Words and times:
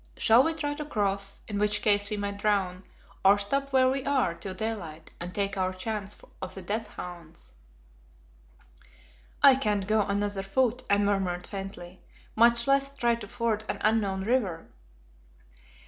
Shall 0.17 0.43
we 0.43 0.55
try 0.55 0.73
to 0.73 0.83
cross, 0.83 1.41
in 1.47 1.59
which 1.59 1.83
case 1.83 2.09
we 2.09 2.17
might 2.17 2.37
drown, 2.39 2.83
or 3.23 3.37
stop 3.37 3.71
where 3.71 3.87
we 3.87 4.03
are 4.03 4.33
till 4.33 4.55
daylight 4.55 5.11
and 5.19 5.31
take 5.31 5.55
our 5.55 5.71
chance 5.73 6.17
of 6.41 6.55
the 6.55 6.63
death 6.63 6.87
hounds?" 6.95 7.53
"I 9.43 9.53
can't 9.55 9.85
go 9.85 10.01
another 10.01 10.41
foot," 10.41 10.81
I 10.89 10.97
murmured 10.97 11.45
faintly, 11.45 12.01
"much 12.35 12.65
less 12.65 12.97
try 12.97 13.13
to 13.13 13.27
ford 13.27 13.63
an 13.69 13.77
unknown 13.83 14.23
river." 14.23 14.65